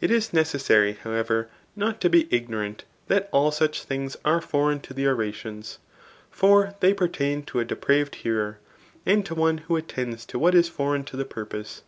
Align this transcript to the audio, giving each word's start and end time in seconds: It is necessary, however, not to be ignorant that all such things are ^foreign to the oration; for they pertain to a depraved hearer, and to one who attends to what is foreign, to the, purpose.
It 0.00 0.12
is 0.12 0.32
necessary, 0.32 0.92
however, 1.02 1.48
not 1.74 2.00
to 2.02 2.08
be 2.08 2.28
ignorant 2.32 2.84
that 3.08 3.28
all 3.32 3.50
such 3.50 3.82
things 3.82 4.16
are 4.24 4.38
^foreign 4.40 4.80
to 4.82 4.94
the 4.94 5.08
oration; 5.08 5.64
for 6.30 6.76
they 6.78 6.94
pertain 6.94 7.42
to 7.46 7.58
a 7.58 7.64
depraved 7.64 8.14
hearer, 8.14 8.58
and 9.04 9.26
to 9.26 9.34
one 9.34 9.58
who 9.58 9.74
attends 9.74 10.24
to 10.26 10.38
what 10.38 10.54
is 10.54 10.68
foreign, 10.68 11.02
to 11.06 11.16
the, 11.16 11.24
purpose. 11.24 11.82